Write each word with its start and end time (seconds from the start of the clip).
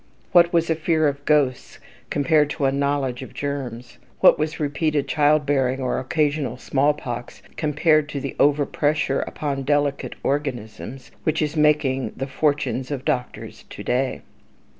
What 0.31 0.51
was 0.51 0.71
a 0.71 0.75
fear 0.75 1.07
of 1.07 1.23
ghosts 1.25 1.77
compared 2.09 2.49
to 2.51 2.65
a 2.65 2.71
knowledge 2.71 3.21
of 3.21 3.35
germs? 3.35 3.99
What 4.19 4.39
was 4.39 4.59
repeated 4.59 5.07
child 5.07 5.45
bearing, 5.45 5.79
or 5.79 5.99
occasional 5.99 6.57
smallpox, 6.57 7.43
compared 7.55 8.09
to 8.09 8.19
the 8.19 8.35
"over 8.39 8.65
pressure" 8.65 9.19
upon 9.19 9.61
"delicate 9.61 10.15
organisms," 10.23 11.11
which 11.23 11.39
is 11.39 11.55
making 11.55 12.13
the 12.17 12.25
fortunes 12.25 12.89
of 12.89 13.05
doctors 13.05 13.61
to 13.69 13.83
day? 13.83 14.21